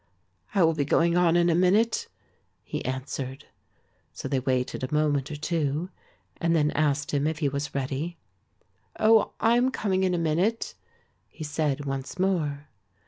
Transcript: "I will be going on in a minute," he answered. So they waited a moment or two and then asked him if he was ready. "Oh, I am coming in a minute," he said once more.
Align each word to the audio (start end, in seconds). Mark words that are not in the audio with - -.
"I 0.55 0.63
will 0.63 0.73
be 0.73 0.83
going 0.83 1.15
on 1.15 1.35
in 1.35 1.47
a 1.47 1.53
minute," 1.53 2.07
he 2.63 2.83
answered. 2.83 3.45
So 4.11 4.27
they 4.27 4.39
waited 4.39 4.83
a 4.83 4.91
moment 4.91 5.29
or 5.29 5.35
two 5.35 5.91
and 6.37 6.55
then 6.55 6.71
asked 6.71 7.11
him 7.11 7.27
if 7.27 7.37
he 7.37 7.47
was 7.49 7.75
ready. 7.75 8.17
"Oh, 8.99 9.33
I 9.39 9.57
am 9.57 9.69
coming 9.69 10.03
in 10.03 10.15
a 10.15 10.17
minute," 10.17 10.73
he 11.27 11.43
said 11.43 11.85
once 11.85 12.17
more. 12.17 12.65